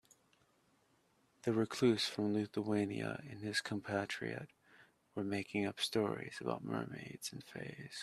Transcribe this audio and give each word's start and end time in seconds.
The 1.43 1.53
recluse 1.53 2.07
from 2.07 2.33
Lithuania 2.33 3.21
and 3.29 3.39
his 3.43 3.61
compatriot 3.61 4.49
were 5.13 5.23
making 5.23 5.67
up 5.67 5.79
stories 5.79 6.37
about 6.41 6.63
mermaids 6.63 7.31
and 7.31 7.43
fays. 7.43 7.99